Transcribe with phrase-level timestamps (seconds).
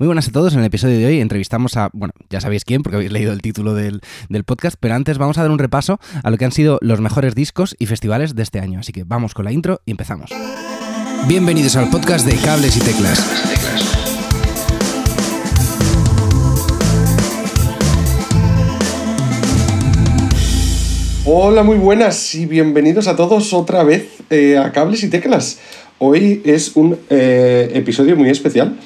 [0.00, 0.54] Muy buenas a todos.
[0.54, 3.42] En el episodio de hoy entrevistamos a, bueno, ya sabéis quién, porque habéis leído el
[3.42, 6.52] título del, del, podcast, pero antes vamos a dar un repaso a lo que han
[6.52, 8.80] sido los mejores discos y festivales de este año.
[8.80, 10.30] Así que vamos con la intro y empezamos.
[11.28, 13.20] Bienvenidos al podcast de Cables y Teclas.
[21.26, 25.58] Hola, muy buenas y bienvenidos a todos otra vez eh, a Cables y Teclas.
[25.98, 28.78] Hoy es un eh, episodio muy especial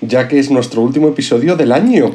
[0.00, 2.12] ya que es nuestro último episodio del año.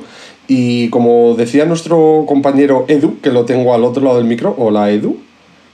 [0.48, 4.92] Y como decía nuestro compañero Edu, que lo tengo al otro lado del micro, hola
[4.92, 5.18] Edu.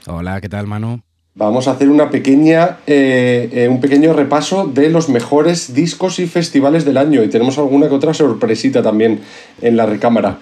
[0.06, 1.00] Hola, ¿qué tal, Manu?
[1.34, 6.26] Vamos a hacer una pequeña, eh, eh, un pequeño repaso de los mejores discos y
[6.26, 7.22] festivales del año.
[7.22, 9.20] Y tenemos alguna que otra sorpresita también
[9.62, 10.38] en la recámara.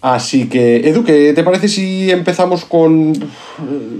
[0.00, 3.12] Así que, Edu, ¿qué te parece si empezamos con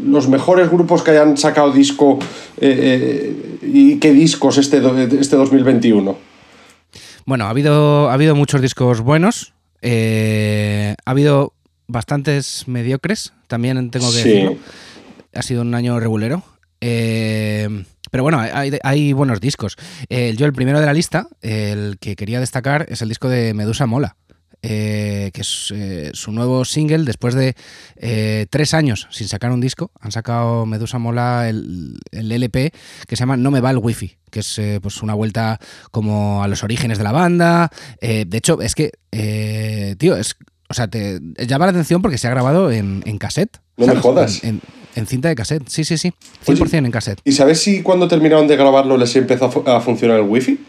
[0.07, 2.19] los mejores grupos que hayan sacado disco
[2.61, 4.83] eh, y qué discos este,
[5.19, 6.34] este 2021?
[7.27, 9.55] Bueno, ha habido, ha habido muchos discos buenos.
[9.83, 11.55] Eh, ha habido
[11.87, 14.57] bastantes mediocres, también tengo que decirlo.
[15.35, 16.43] Ha sido un año regulero.
[16.81, 19.77] Eh, pero bueno, hay, buenos discos.
[20.09, 23.87] yo el primero de la lista, el que quería destacar, es el disco de Medusa
[23.87, 24.17] Mola.
[24.67, 27.55] Eh, que es eh, su nuevo single después de
[27.97, 29.91] eh, tres años sin sacar un disco.
[30.01, 32.73] Han sacado Medusa Mola el, LP
[33.07, 36.49] que se llama No me va el wifi, que es pues una vuelta como a
[36.49, 37.71] los orígenes de la banda.
[38.01, 38.93] de hecho, es que,
[39.99, 40.37] tío, es,
[40.71, 43.59] o sea, te llama la atención porque se ha grabado en, cassette.
[43.77, 44.43] No me jodas.
[44.45, 44.63] En,
[45.07, 46.15] cinta de cassette, sí, sí, sí.
[46.47, 47.21] 100% en cassette.
[47.25, 50.64] ¿Y sabes si cuando terminaron de grabarlo les empezó a funcionar el wifi?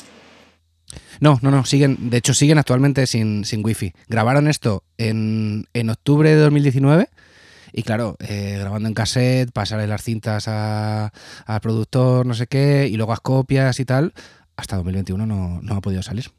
[1.19, 3.93] No, no, no, siguen, de hecho siguen actualmente sin, sin wifi.
[4.07, 7.09] Grabaron esto en, en octubre de 2019
[7.77, 11.11] y claro, eh, grabando en cassette, pasarle las cintas al
[11.61, 14.13] productor, no sé qué, y luego las copias y tal,
[14.55, 16.31] hasta 2021 no, no ha podido salir.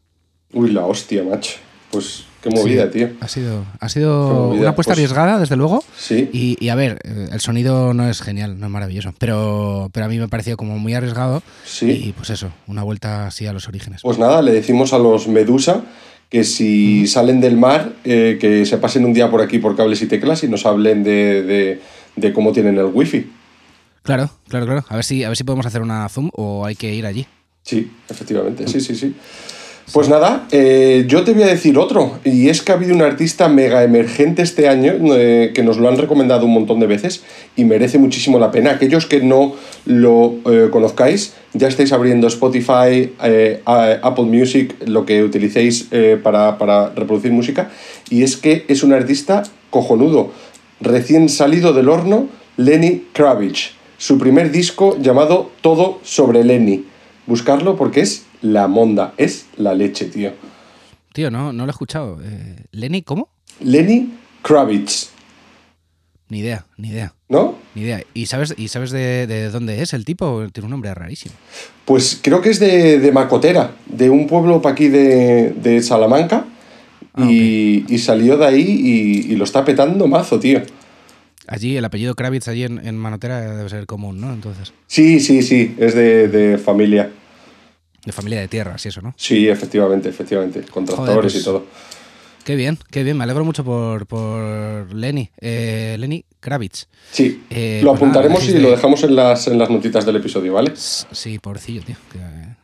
[0.53, 1.57] Uy, la hostia, macho.
[1.91, 3.11] Pues qué movida, tío.
[3.21, 5.83] Ha sido, ha sido una apuesta pues arriesgada, desde luego.
[5.97, 6.29] Sí.
[6.33, 9.15] Y, a ver, el sonido no es genial, no es maravilloso.
[9.19, 11.43] Pero, pero a mí me pareció como muy arriesgado.
[11.65, 11.91] Sí.
[11.91, 14.03] Y pues eso, una vuelta así a los orígenes.
[14.03, 15.85] Pues nada, le decimos a los Medusa
[16.29, 20.03] que si salen del mar, eh, que se pasen un día por aquí por cables
[20.03, 21.81] y teclas y nos hablen de,
[22.17, 23.31] de, cómo tienen el wifi.
[24.03, 24.85] Claro, claro, claro.
[24.89, 27.27] A ver si, a ver si podemos hacer una Zoom o hay que ir allí.
[27.63, 29.15] Sí, efectivamente, sí, sí, sí.
[29.93, 33.03] Pues nada, eh, yo te voy a decir otro, y es que ha habido un
[33.03, 37.23] artista mega emergente este año eh, que nos lo han recomendado un montón de veces
[37.55, 38.73] y merece muchísimo la pena.
[38.73, 39.55] Aquellos que no
[39.85, 43.13] lo eh, conozcáis, ya estáis abriendo Spotify,
[43.65, 45.89] Apple Music, lo que utilicéis
[46.23, 47.71] para, para reproducir música,
[48.11, 50.33] y es que es un artista cojonudo,
[50.81, 53.71] recién salido del horno, Lenny Kravitz.
[53.99, 56.85] Su primer disco llamado Todo sobre Lenny.
[57.27, 59.15] Buscarlo porque es la monda.
[59.17, 60.33] Es la leche, tío.
[61.13, 62.19] Tío, no, no lo he escuchado.
[62.23, 63.31] Eh, ¿Lenny cómo?
[63.61, 65.11] Lenny Kravitz.
[66.29, 67.15] Ni idea, ni idea.
[67.29, 67.57] ¿No?
[67.75, 68.03] Ni idea.
[68.13, 70.47] ¿Y sabes, y sabes de, dónde es el tipo?
[70.53, 71.35] Tiene un nombre rarísimo.
[71.85, 76.45] Pues creo que es de, Macotera, de un pueblo para aquí de, Salamanca.
[77.15, 80.61] Ah, y, salió de ahí y, lo está petando mazo, tío.
[81.47, 84.33] Allí, el apellido Kravitz allí en, en Manotera debe ser común, ¿no?
[84.33, 84.75] Entonces.
[84.89, 87.11] Sí, sí, sí, es de familia.
[88.07, 89.15] De familia de tierras y eso, ¿no?
[89.19, 90.63] Sí, efectivamente, efectivamente.
[90.63, 91.67] Con tractores y pues, todo.
[92.47, 93.17] Qué bien, qué bien.
[93.17, 95.33] Me alegro mucho por, por Lenny.
[95.41, 96.87] Eh, Lenny Kravitz.
[97.11, 97.43] Sí.
[97.51, 100.71] Eh, lo pues apuntaremos y lo dejamos en las, en las notitas del episodio, ¿vale?
[100.77, 101.97] Sí, pobrecillo, tío.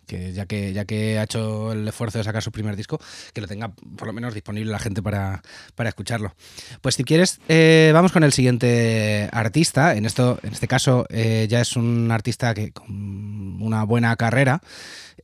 [0.07, 3.01] Que, ya, que ya que ha hecho el esfuerzo de sacar su primer disco,
[3.33, 5.43] que lo tenga por lo menos disponible la gente para,
[5.85, 6.33] escucharlo.
[6.81, 9.97] Pues si quieres, eh, vamos con el siguiente artista.
[9.97, 14.63] En, esto, en este caso ya es un artista que con una buena carrera.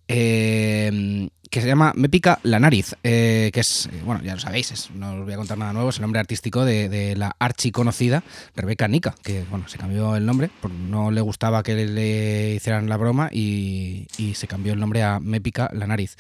[0.09, 4.41] Eh, que se llama Me pica la nariz, eh, que es, eh, bueno, ya lo
[4.41, 8.23] sabéis, no os voy a contar nada nuevo, es el nombre artístico de, la archiconocida
[8.55, 10.51] Rebeca Nica, que, bueno, se cambió el nombre,
[10.91, 15.41] no le gustaba que le hicieran la broma y, se cambió el nombre a Me
[15.41, 16.17] pica la nariz.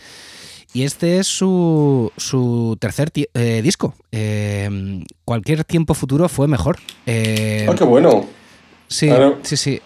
[0.72, 3.94] Y este es su, su tercer disco.
[5.24, 6.78] cualquier tiempo futuro fue mejor.
[7.06, 8.26] ¡Ah, qué bueno!
[8.88, 9.10] Sí,
[9.42, 9.80] sí, sí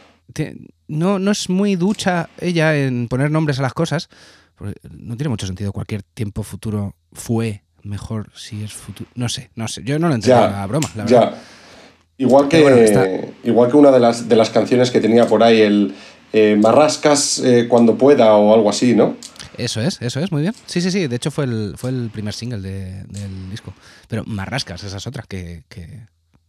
[0.88, 4.08] no, no es muy ducha ella en poner nombres a las cosas.
[4.90, 5.72] no tiene mucho sentido.
[5.72, 9.08] Cualquier tiempo futuro fue mejor si es futuro.
[9.14, 9.82] No sé, no sé.
[9.84, 11.34] Yo no lo entiendo la broma, la verdad.
[12.18, 15.94] Igual que, igual que una de las, de las canciones que tenía por ahí, el
[16.32, 19.16] eh, Marrascas eh, cuando pueda o algo así, ¿no?
[19.58, 20.54] Eso es, eso es, muy bien.
[20.66, 21.06] Sí, sí, sí.
[21.08, 23.74] De hecho fue el, fue el primer single del disco.
[24.08, 25.64] Pero Marrascas, esa es otra que,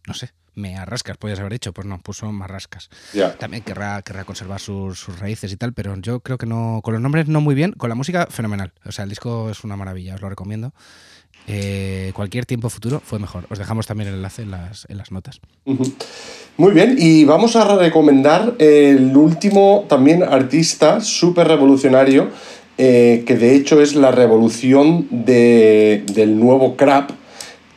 [0.06, 2.90] no sé, me arrascas, podías haber dicho, pues no, puso marrascas.
[3.12, 3.36] Ya.
[3.36, 6.94] También querrá, querrá conservar sus, sus raíces y tal, pero yo creo que no, con
[6.94, 8.72] los nombres no muy bien, con la música fenomenal.
[8.84, 10.72] O sea, el disco es una maravilla, os lo recomiendo.
[11.46, 13.46] Eh, cualquier tiempo futuro fue mejor.
[13.50, 15.40] Os dejamos también el enlace en las, en las notas.
[16.56, 22.30] Muy bien, y vamos a recomendar el último también artista súper revolucionario,
[22.78, 27.10] eh, que de hecho es la revolución de- del nuevo crap,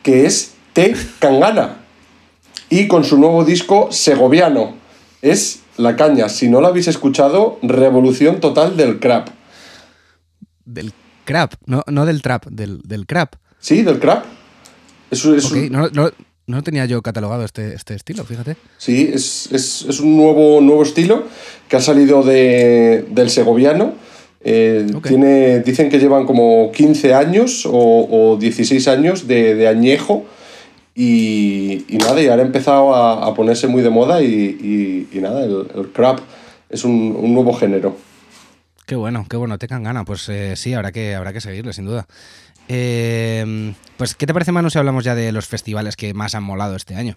[0.02, 0.94] que es T.
[1.18, 1.77] Kangana.
[2.70, 4.74] Y con su nuevo disco Segoviano.
[5.22, 6.28] Es La Caña.
[6.28, 9.28] Si no lo habéis escuchado, revolución total del crap.
[10.64, 10.92] Del
[11.24, 13.34] crap, no, no del trap, del, del crap.
[13.58, 13.82] ¿Sí?
[13.82, 14.24] ¿Del crap?
[15.10, 16.10] Es, un- no, no,
[16.46, 18.56] no tenía yo catalogado este, este estilo, fíjate.
[18.76, 21.24] Sí, es, es- es un nuevo, nuevo estilo
[21.68, 23.94] que ha salido de, del segoviano.
[24.42, 27.72] Eh, tiene, dicen que llevan como 15 años o,
[28.32, 30.24] o 16 años de, de añejo.
[31.00, 34.20] Y, y nada, y ahora ha empezado a, a ponerse muy de moda.
[34.20, 34.26] Y,
[35.12, 36.18] y- y nada, el, el crap
[36.68, 37.96] es un, un nuevo género.
[38.84, 40.04] Qué bueno, qué bueno, te can gana.
[40.04, 42.08] Pues eh, sí, habrá que, habrá que seguirle, sin duda.
[42.66, 46.42] Eh, pues, ¿qué te parece, Manu, si hablamos ya de los festivales que más han
[46.42, 47.14] molado este año?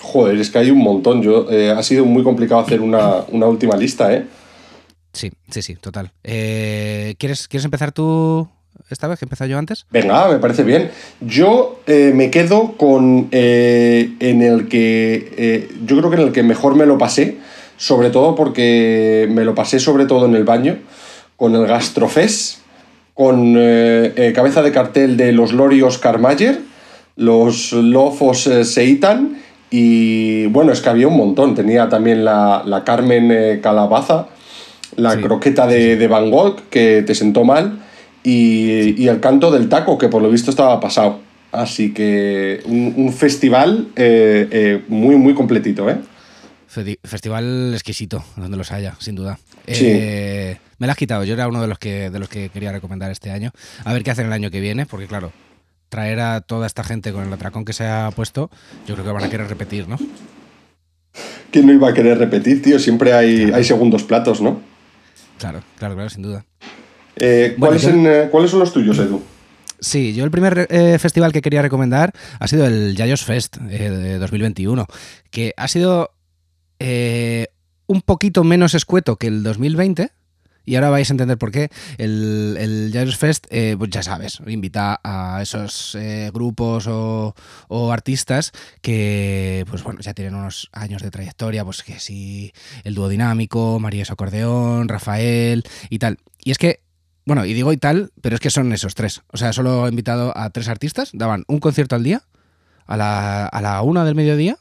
[0.00, 1.20] Joder, es que hay un montón.
[1.22, 4.26] Yo, eh, ha sido muy complicado hacer una, una última lista, ¿eh?
[5.12, 6.12] Sí, sí, sí, total.
[6.22, 8.48] Eh, ¿quieres, ¿Quieres empezar tú
[8.90, 9.86] esta vez, que yo antes?
[9.90, 10.90] Venga, me parece bien.
[11.20, 16.32] Yo eh, me quedo con eh, en el que eh, yo creo que en el
[16.32, 17.38] que mejor me lo pasé,
[17.76, 20.78] sobre todo porque me lo pasé sobre todo en el baño,
[21.36, 22.58] con el Gastrofest,
[23.14, 23.54] con
[24.34, 26.60] cabeza de cartel de los Lori Oscar Mayer,
[27.16, 29.38] los Lofos Seitan
[29.70, 31.54] y bueno, es que había un montón.
[31.54, 34.26] Tenía también la, la Carmen Calabaza,
[34.96, 37.83] la Sí, croqueta de, de Van Gogh, que te sentó mal,
[38.24, 41.20] y, y el canto del taco, que por lo visto estaba pasado.
[41.52, 45.98] Así que un, un festival eh, eh, muy, muy completito, ¿eh?
[47.04, 49.38] Festival exquisito, donde los haya, sin duda.
[49.68, 49.86] Sí.
[49.86, 52.72] Eh, me lo has quitado, yo era uno de los que de los que quería
[52.72, 53.52] recomendar este año.
[53.84, 55.30] A ver qué hacen el año que viene, porque claro,
[55.88, 58.50] traer a toda esta gente con el atracón que se ha puesto,
[58.88, 59.96] yo creo que van a querer repetir, ¿no?
[61.52, 62.80] ¿Quién no iba a querer repetir, tío?
[62.80, 64.60] Siempre hay, hay segundos platos, ¿no?
[65.38, 66.44] Claro, claro, claro, sin duda.
[67.16, 69.22] Eh, Bueno, ¿cuáles, yo- en, eh, ¿Cuáles son los tuyos, Edu?
[69.80, 73.90] Sí, yo el primer eh, festival que quería recomendar ha sido el Yayos Fest eh,
[73.90, 74.86] de 2021,
[75.30, 76.10] que ha sido
[76.78, 77.48] eh,
[77.86, 80.10] un poquito menos escueto que el 2020.
[80.66, 81.68] Y ahora vais a entender por qué.
[81.98, 83.46] El, el Yayos Fest,
[83.76, 85.94] pues ya sabes, invita a esos
[86.32, 87.34] grupos o,
[87.68, 88.50] o artistas
[88.80, 93.78] que, pues bueno, ya tienen unos años de trayectoria, pues que sí, el dúo dinámico,
[93.78, 96.16] María Acordeón, Rafael y tal.
[96.42, 96.80] Y es que
[97.26, 99.22] bueno, y digo y tal, pero es que son esos tres.
[99.28, 102.22] O sea, solo he invitado a tres artistas, daban un concierto al día,
[102.86, 104.58] a la, a la una del mediodía,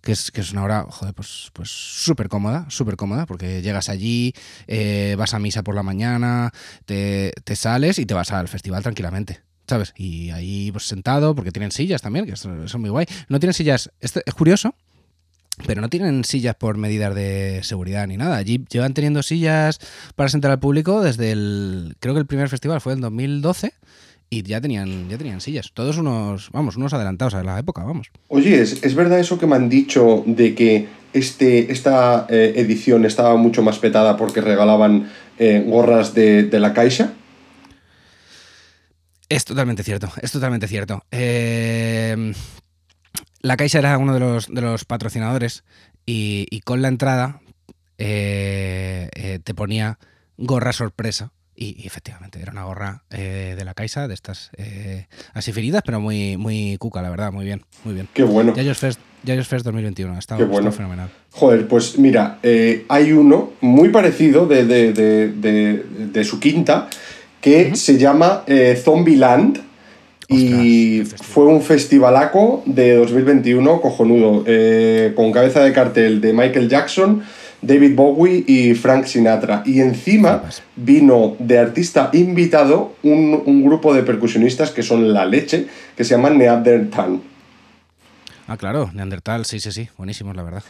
[0.00, 3.88] que es, que es una hora, joder, pues pues súper cómoda, súper cómoda, porque llegas
[3.88, 4.32] allí,
[4.66, 6.52] eh, vas a misa por la mañana,
[6.86, 9.42] te, te sales y te vas al festival tranquilamente.
[9.66, 9.92] ¿Sabes?
[9.96, 13.06] Y ahí pues sentado, porque tienen sillas también, que es muy guay.
[13.28, 14.74] No tienen sillas, esto es curioso,
[15.66, 18.36] pero no tienen sillas por medidas de seguridad ni nada.
[18.36, 19.78] Allí llevan teniendo sillas
[20.16, 21.96] para sentar al público desde el.
[22.00, 23.72] Creo que el primer festival fue en 2012
[24.30, 25.72] y ya tenían, ya tenían sillas.
[25.74, 28.10] Todos unos, vamos, unos adelantados a la época, vamos.
[28.28, 33.04] Oye, ¿es, es verdad eso que me han dicho de que este, esta eh, edición
[33.04, 37.12] estaba mucho más petada porque regalaban eh, gorras de, de la Caixa?
[39.28, 41.04] Es totalmente cierto, es totalmente cierto.
[41.10, 42.32] Eh,
[43.40, 45.64] la Caixa era uno de los, de los patrocinadores
[46.06, 47.40] y, y con la entrada
[47.98, 49.98] eh, eh, te ponía
[50.36, 51.32] gorra sorpresa.
[51.54, 54.50] Y, y efectivamente, era una gorra eh, de la Caixa, de estas
[55.34, 58.08] así feridas, pero muy, muy cuca, la verdad, muy bien, muy bien.
[58.14, 58.54] Qué bueno.
[58.54, 60.72] Yayos Fest, Yayos Fest 2021, ha estado, bueno.
[60.72, 61.10] fenomenal.
[61.32, 62.38] Joder, pues mira,
[62.88, 66.88] hay uno muy parecido de, de, de, de- su quinta
[67.42, 69.60] que se llama eh, Zombieland
[70.30, 77.22] y fue un festivalaco de 2021 cojonudo, eh, con cabeza de cartel de Michael Jackson,
[77.60, 79.64] David Bowie y Frank Sinatra.
[79.66, 80.44] Y encima
[80.76, 86.14] vino de artista invitado un, un grupo de percusionistas que son la leche, que se
[86.14, 87.20] llaman Neanderthal.
[88.46, 90.62] Ah, claro, Neandertal, sí, sí, sí, buenísimos, la verdad.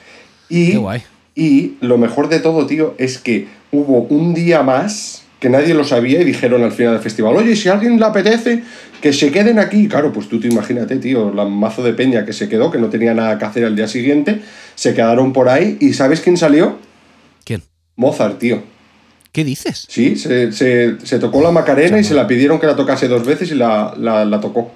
[0.49, 1.03] Y, Qué guay.
[1.35, 5.85] y lo mejor de todo, tío, es que hubo un día más que nadie lo
[5.85, 8.63] sabía y dijeron al final del festival, oye, si a alguien le apetece,
[9.01, 9.89] que se queden aquí.
[9.89, 12.89] Claro, pues tú te imagínate, tío, la mazo de peña que se quedó, que no
[12.91, 14.43] tenía nada que hacer al día siguiente,
[14.75, 16.79] se quedaron por ahí y ¿sabes quién salió?
[17.45, 17.63] ¿Quién?
[17.97, 18.63] Mozart, tío.
[19.33, 19.87] ¿Qué dices?
[19.89, 23.25] Sí, se, se- se tocó la Macarena y se la pidieron que la tocase dos
[23.25, 24.73] veces y la, la- la tocó.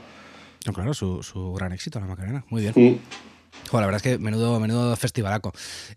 [0.66, 2.44] No, claro, su, su gran éxito, la Macarena.
[2.48, 2.72] Muy bien.
[2.74, 2.96] Mm.
[3.76, 5.52] la verdad es que menudo, menudo festivalaco.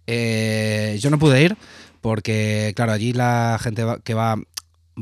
[0.07, 1.55] Eh, yo no pude ir
[2.01, 4.37] porque, claro, allí la gente que va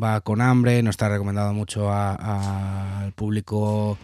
[0.02, 3.98] va con hambre, no está recomendado mucho al público,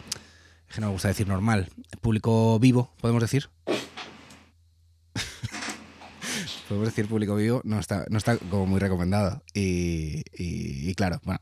[0.74, 3.50] que no me gusta decir normal, el público vivo, podemos decir.
[6.67, 9.43] podemos decir público vivo, no está, no está como muy recomendado.
[9.53, 11.39] Y, claro, bueno.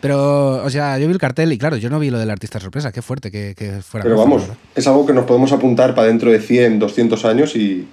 [0.00, 2.60] Pero, o sea, yo vi el cartel y claro, yo no vi lo del artista
[2.60, 4.04] sorpresa, qué fuerte que, fuera.
[4.04, 4.42] Pero vamos,
[4.74, 7.88] es algo que nos podemos apuntar para dentro de 100, 200 años y,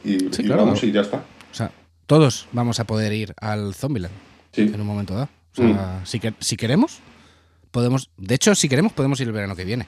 [0.50, 1.24] vamos y ya está.
[1.50, 1.72] O sea,
[2.06, 4.16] todos vamos a poder ir al Zombieland
[4.56, 5.30] en un momento dado.
[5.54, 6.06] O sea, mm.
[6.06, 7.00] si, si queremos,
[7.72, 8.10] podemos.
[8.18, 9.88] De hecho, si queremos, podemos ir el verano que viene.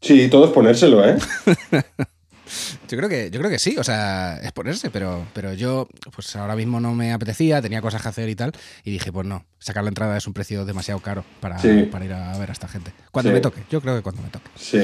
[0.00, 1.16] Sí, todos ponérselo, ¿eh?
[2.88, 6.34] yo creo que, yo creo que sí, o sea, es ponerse, pero, pero yo, pues
[6.34, 8.52] ahora mismo no me apetecía, tenía cosas que hacer y tal,
[8.82, 11.56] y dije, pues no, sacar la entrada es un precio demasiado caro para,
[11.90, 12.92] para ir a ver a esta gente.
[13.12, 14.50] Cuando me toque, yo creo que cuando me toque.
[14.56, 14.82] Sí.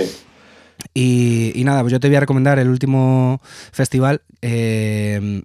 [0.94, 3.40] Y, y, nada, pues yo te voy a recomendar el último
[3.72, 5.42] festival eh,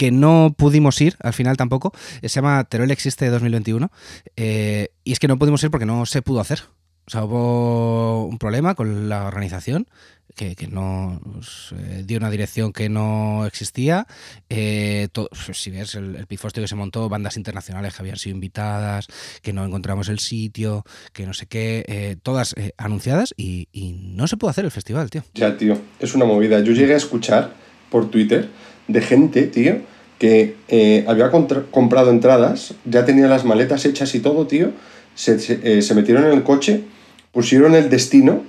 [0.00, 1.92] que no pudimos ir al final tampoco.
[2.22, 3.90] Se llama Teruel Existe 2021.
[4.34, 6.62] Eh, y es que no pudimos ir porque no se pudo hacer.
[7.06, 9.88] O sea, hubo un problema con la organización
[10.34, 14.06] que, nos eh, dio una dirección que no existía.
[14.48, 15.08] Eh,
[15.52, 19.06] si ves el, el, pifostio que se montó, bandas internacionales que habían sido invitadas,
[19.42, 24.38] que no encontramos el sitio, que no sé qué, todas anunciadas y, y, no se
[24.38, 25.24] pudo hacer el festival, tío.
[25.34, 26.60] Ya, tío, es una movida.
[26.60, 27.52] Yo llegué a escuchar
[27.90, 28.48] por Twitter
[28.88, 29.82] de gente, tío,
[30.20, 34.70] que eh, había comprado entradas, ya tenía las maletas hechas y todo, tío,
[35.14, 36.84] se, eh, se, metieron en el coche,
[37.32, 38.44] pusieron el destino,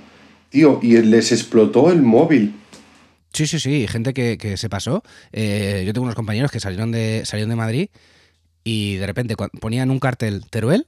[0.50, 2.54] tío, y les explotó el móvil.
[3.32, 5.02] Sí, sí, sí, gente que, se pasó.
[5.32, 7.88] Eh, yo tengo unos compañeros que salieron de, salieron de Madrid
[8.62, 10.86] y de repente ponían un cartel Teruel,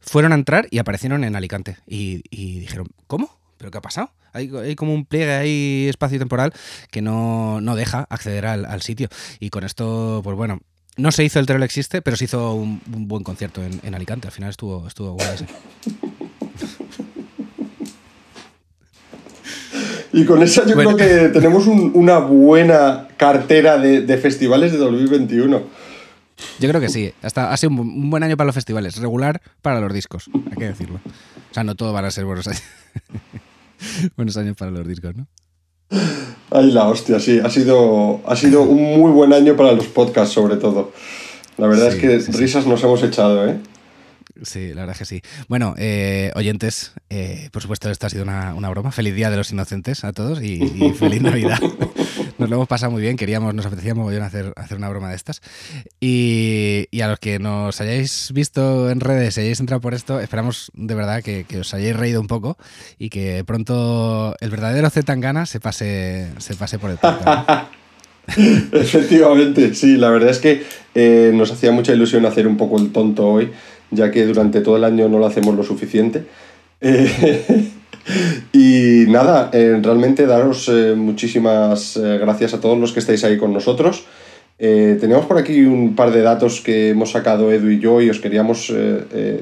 [0.00, 1.76] fueron a entrar y aparecieron en Alicante.
[1.86, 3.37] Y, y dijeron, ¿cómo?
[3.58, 4.12] ¿Pero qué ha pasado?
[4.32, 6.52] Hay, como un pliegue ahí espacio-temporal
[6.90, 9.08] que no, deja acceder al, sitio.
[9.40, 10.60] Y con esto, pues bueno,
[10.96, 14.28] no se hizo el Trello Existe, pero se hizo un, buen concierto en, Alicante.
[14.28, 15.46] Al final estuvo, estuvo guay ese.
[20.12, 25.62] Y con esa yo creo que tenemos una buena cartera de, festivales de 2021.
[26.60, 27.12] Yo creo que sí.
[27.22, 28.96] Hasta ha sido un, buen año para los festivales.
[28.96, 31.00] Regular para los discos, hay que decirlo.
[31.50, 32.62] O sea, no todo van a ser buenos años.
[34.16, 35.26] Buenos años para los discos, ¿no?
[36.50, 37.40] Ay, la hostia, sí.
[37.42, 40.92] Ha sido, ha sido un muy buen año para los podcasts, sobre todo.
[41.56, 43.58] La verdad es que risas nos hemos echado, ¿eh?
[44.42, 45.22] Sí, la verdad es que sí.
[45.48, 48.92] Bueno, eh, oyentes, eh, por supuesto, esto ha sido una, broma.
[48.92, 51.58] Feliz Día de los Inocentes a todos y, feliz Navidad.
[52.38, 55.16] Nos lo hemos pasado muy bien, queríamos, nos apetecía mogollón hacer, hacer una broma de
[55.16, 55.42] estas.
[56.00, 60.70] Y, a los que nos hayáis visto en redes y hayáis entrado por esto, esperamos
[60.74, 62.56] de verdad que, os hayáis reído un poco
[62.98, 67.68] y que pronto el verdadero Zetangana se pase, se pase por el podcast.
[68.72, 70.62] Efectivamente, sí, la verdad es que
[70.94, 73.50] eh, nos hacía mucha ilusión hacer un poco el tonto hoy
[73.90, 76.24] ya que durante todo el año no lo hacemos lo suficiente.
[76.80, 77.70] Eh,
[78.52, 83.52] y nada, eh, realmente daros eh, muchísimas gracias a todos los que estáis ahí con
[83.52, 84.04] nosotros.
[84.58, 88.18] teníamos por aquí un par de datos que hemos sacado Edu y yo y os
[88.18, 88.72] queríamos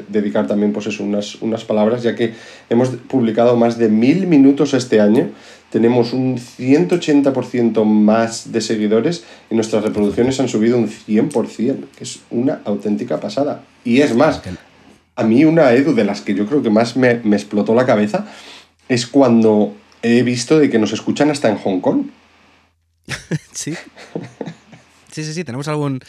[0.08, 2.34] dedicar también pues eso, unas, unas palabras, ya que
[2.68, 5.30] hemos publicado más de mil minutos este año
[5.70, 12.20] tenemos un 180% más de seguidores y nuestras reproducciones han subido un 100%, que es
[12.30, 13.62] una auténtica pasada.
[13.84, 14.40] Y es más,
[15.16, 18.26] a mí una Edu de las que yo creo que más me, explotó la cabeza
[18.88, 22.06] es cuando he visto de que nos escuchan hasta en Hong Kong.
[23.52, 23.74] sí.
[25.10, 26.00] Sí, sí, sí, tenemos algún.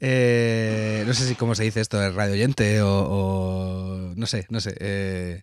[0.00, 4.76] Eh, no sé si cómo se dice esto, radio oyente o, no sé, no sé.
[4.78, 5.42] Eh,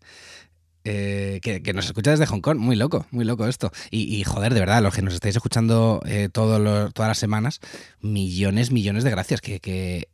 [0.92, 2.58] eh, que, nos escucha desde Hong Kong.
[2.58, 3.72] Muy loco, muy loco esto.
[3.92, 7.60] Y, joder, de verdad, los que nos estáis escuchando eh, todas las semanas,
[8.02, 9.42] millones, millones de gracias.
[9.42, 10.08] Que,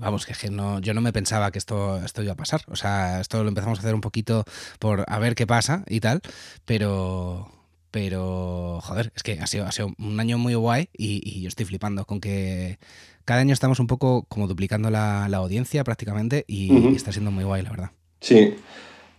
[0.00, 2.62] vamos, que, no, yo no me pensaba que esto, esto iba a pasar.
[2.68, 4.44] O sea, esto lo empezamos a hacer un poquito
[4.78, 6.22] por a ver qué pasa y tal.
[6.64, 7.52] Pero,
[7.90, 11.66] pero, joder, es que ha sido, ha sido un año muy guay y, yo estoy
[11.66, 12.78] flipando con que
[13.26, 17.62] cada año estamos un poco como duplicando la, audiencia prácticamente y está siendo muy guay,
[17.62, 17.90] la verdad.
[18.20, 18.54] Sí.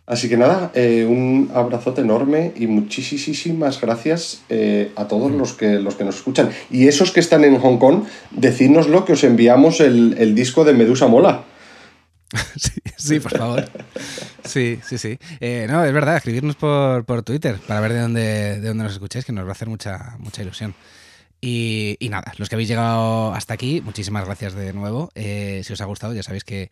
[0.10, 5.80] Así que nada, eh, un abrazote enorme y muchísimas gracias eh, a todos los que,
[5.80, 6.50] los que nos escuchan.
[6.72, 11.06] Y esos que están en Hong Kong, decídnoslo que os enviamos el, disco de Medusa
[11.06, 11.44] Mola.
[12.98, 13.70] sí, por favor.
[14.44, 15.20] Sí, sí, sí.
[15.40, 19.26] Eh, no, es verdad, escribirnos por, Twitter para ver de dónde, de dónde nos escucháis,
[19.26, 20.74] que nos va a hacer mucha, mucha ilusión.
[21.40, 25.12] Y, nada, los que habéis llegado hasta aquí, muchísimas gracias de nuevo.
[25.14, 26.72] si os ha gustado, ya sabéis que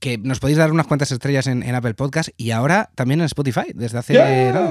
[0.00, 3.66] que nos podéis dar unas cuantas estrellas en, Apple Podcast y ahora también en Spotify.
[3.74, 4.18] Desde hace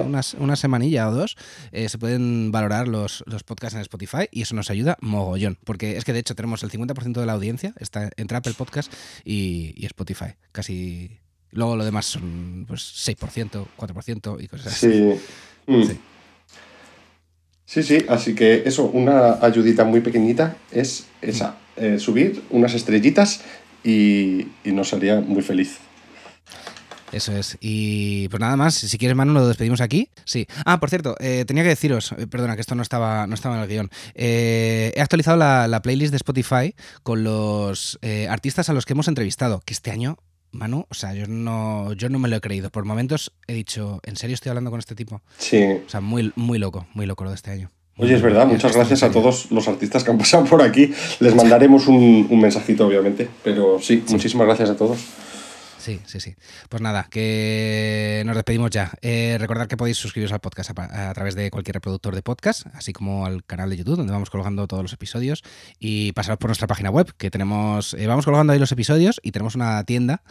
[0.04, 1.38] unas, una semanilla o dos
[1.72, 5.58] eh, se pueden valorar los, los, podcasts en Spotify y eso nos ayuda mogollón.
[5.64, 8.92] Porque es que de hecho tenemos el 50% de la audiencia está entre Apple Podcast
[9.24, 10.34] y, Spotify.
[10.52, 11.20] Casi.
[11.52, 15.16] Luego lo demás son pues 6%, 4% y cosas así.
[15.68, 15.84] Mm.
[15.84, 16.00] Sí.
[17.66, 23.42] Sí, sí, así que eso, una ayudita muy pequeñita es esa, eh, subir unas estrellitas
[23.84, 25.78] y, nos haría muy feliz.
[27.12, 27.58] Eso es.
[27.60, 30.10] Y pues nada más, si quieres, Manu, lo despedimos aquí.
[30.26, 30.46] Sí.
[30.64, 33.56] Ah, por cierto, eh, tenía que deciros, eh, perdona, que esto no estaba, no estaba
[33.56, 33.90] en el guion.
[34.14, 37.98] he actualizado la, playlist de Spotify con los
[38.30, 40.18] artistas a los que hemos entrevistado, que este año,
[40.52, 42.70] Manu, o sea, yo no, yo no me lo he creído.
[42.70, 45.24] Por momentos he dicho, ¿en serio estoy hablando con este tipo?
[45.40, 45.64] Sí.
[45.86, 47.72] O sea, muy, muy loco, muy loco lo de este año.
[48.02, 50.94] Oye, es verdad, muchas gracias a todos los artistas que han pasado por aquí.
[51.20, 55.00] Les mandaremos un, mensajito, obviamente, pero sí, muchísimas gracias a todos.
[55.90, 56.36] Sí, sí, sí.
[56.70, 58.92] Pues nada, que nos despedimos ya.
[59.02, 62.94] Eh, recordad que podéis suscribiros al podcast a, través de cualquier reproductor de podcast, así
[62.94, 65.44] como al canal de YouTube, donde vamos colgando todos los episodios.
[65.80, 69.32] Y pasaros por nuestra página web, que tenemos, eh, vamos colgando ahí los episodios y
[69.32, 70.22] tenemos una tienda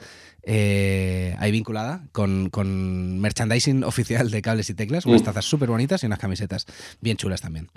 [0.45, 5.25] eh, ahí vinculada con, merchandising oficial de cables y teclas, unas mm.
[5.25, 6.67] tazas súper bonitas y unas camisetas
[7.01, 7.69] bien chulas también.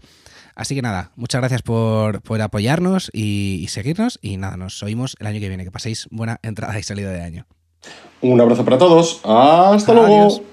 [0.54, 5.40] Así que nada, muchas gracias por, apoyarnos y, seguirnos y nada, nos oímos el año
[5.40, 5.64] que viene.
[5.64, 7.48] Que paséis buena entrada y salida de año.
[8.22, 9.20] Un abrazo para todos.
[9.24, 10.44] Hasta luego.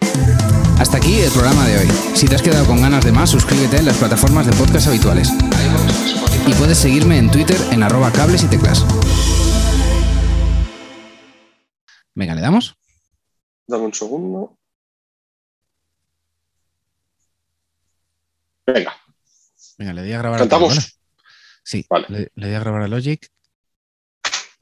[0.78, 1.88] Hasta aquí el programa de hoy.
[2.14, 5.30] Si te has quedado con ganas de más, suscríbete en las plataformas de podcast habituales.
[6.47, 8.85] Y puedes seguirme en Twitter en arroba cables y teclas.
[12.14, 12.76] Venga, ¿le damos?
[13.66, 14.56] Dame un segundo.
[18.66, 18.97] Venga.
[19.78, 20.38] Venga, le di a grabar.
[20.38, 21.00] ¿Cantamos?
[21.62, 23.28] Sí, le, le, di a grabar a Logic.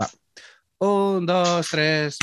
[0.00, 0.10] Va.
[0.78, 2.18] Un, dos, tres.